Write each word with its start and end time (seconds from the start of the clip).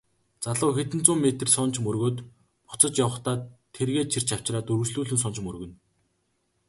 Залуу 0.43 0.71
хэдэн 0.77 1.01
зуун 1.05 1.19
метр 1.25 1.47
сунаж 1.55 1.75
мөргөөд 1.85 2.17
буцаж 2.69 2.93
яван 3.05 3.39
тэргээ 3.75 4.03
чирч 4.11 4.29
авчраад 4.35 4.71
үргэлжлүүлэн 4.71 5.19
сунаж 5.21 5.37
мөргөнө. 5.45 5.75